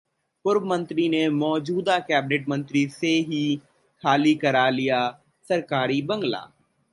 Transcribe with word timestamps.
पूर्व 0.45 0.65
मंत्री 0.65 1.07
ने 1.09 1.27
मौजूदा 1.29 1.97
कैबिनेट 1.99 2.49
मंत्री 2.49 2.85
से 2.89 3.11
ही 3.29 3.43
खाली 4.03 4.33
करा 4.35 4.69
लिया 4.69 4.99
सरकारी 5.49 6.01
बंगला! 6.01 6.47